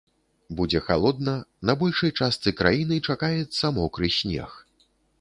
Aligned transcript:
Будзе 0.61 0.79
халодна, 0.87 1.35
на 1.71 1.77
большай 1.83 2.15
частцы 2.19 2.57
краіны 2.65 3.01
чакаецца 3.11 3.75
мокры 3.81 4.07
снег. 4.21 4.61